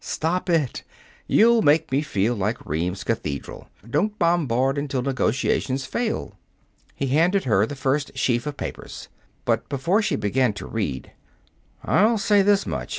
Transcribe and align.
"Stop 0.03 0.49
it! 0.49 0.83
You 1.27 1.61
make 1.61 1.91
me 1.91 2.01
feel 2.01 2.33
like 2.33 2.65
Rheims 2.65 3.03
cathedral. 3.03 3.67
Don't 3.87 4.17
bombard 4.17 4.79
until 4.79 5.03
negotiations 5.03 5.85
fail." 5.85 6.33
He 6.95 7.05
handed 7.09 7.43
her 7.43 7.67
the 7.67 7.75
first 7.75 8.17
sheaf 8.17 8.47
of 8.47 8.57
papers. 8.57 9.09
But, 9.45 9.69
before 9.69 10.01
she 10.01 10.15
began 10.15 10.53
to 10.53 10.65
read: 10.65 11.11
"I'll 11.83 12.17
say 12.17 12.41
this 12.41 12.65
much. 12.65 12.89